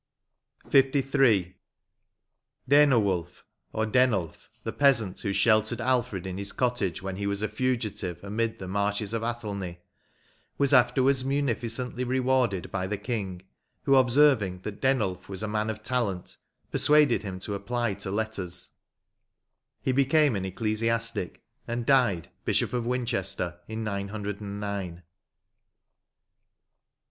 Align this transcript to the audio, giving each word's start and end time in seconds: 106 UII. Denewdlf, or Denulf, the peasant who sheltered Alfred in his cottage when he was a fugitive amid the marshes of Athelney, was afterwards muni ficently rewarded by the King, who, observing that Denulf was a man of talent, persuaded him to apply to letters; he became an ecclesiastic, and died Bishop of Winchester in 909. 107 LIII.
106 0.63 1.13
UII. 1.15 1.53
Denewdlf, 2.67 3.43
or 3.71 3.85
Denulf, 3.85 4.49
the 4.63 4.71
peasant 4.73 5.19
who 5.19 5.31
sheltered 5.31 5.79
Alfred 5.79 6.25
in 6.25 6.39
his 6.39 6.51
cottage 6.51 7.03
when 7.03 7.17
he 7.17 7.27
was 7.27 7.43
a 7.43 7.47
fugitive 7.47 8.23
amid 8.23 8.57
the 8.57 8.67
marshes 8.67 9.13
of 9.13 9.21
Athelney, 9.23 9.77
was 10.57 10.73
afterwards 10.73 11.23
muni 11.23 11.53
ficently 11.53 12.03
rewarded 12.03 12.71
by 12.71 12.87
the 12.87 12.97
King, 12.97 13.43
who, 13.83 13.95
observing 13.95 14.61
that 14.61 14.81
Denulf 14.81 15.29
was 15.29 15.43
a 15.43 15.47
man 15.47 15.69
of 15.69 15.83
talent, 15.83 16.35
persuaded 16.71 17.21
him 17.21 17.39
to 17.41 17.53
apply 17.53 17.93
to 17.93 18.09
letters; 18.09 18.71
he 19.83 19.91
became 19.91 20.35
an 20.35 20.45
ecclesiastic, 20.45 21.43
and 21.67 21.85
died 21.85 22.27
Bishop 22.43 22.73
of 22.73 22.87
Winchester 22.87 23.59
in 23.67 23.83
909. 23.83 24.11
107 24.11 24.61
LIII. 24.95 25.03